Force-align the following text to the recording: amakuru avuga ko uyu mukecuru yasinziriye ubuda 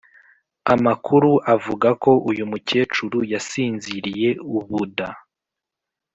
amakuru 0.73 1.29
avuga 1.55 1.89
ko 2.03 2.11
uyu 2.29 2.43
mukecuru 2.51 3.17
yasinziriye 3.31 4.29
ubuda 4.57 5.07